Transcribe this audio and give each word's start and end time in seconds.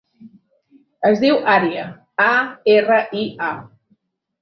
Es 1.09 1.21
diu 1.25 1.37
Aria: 1.57 1.85
a, 2.27 2.33
erra, 2.79 3.01
i, 3.27 3.31
a. 3.53 3.55